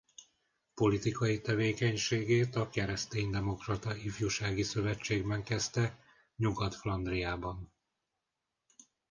[0.73, 5.97] Politikai tevékenységét a kereszténydemokrata ifjúsági szövetségben kezdte
[6.35, 7.71] Nyugat-Flandriában.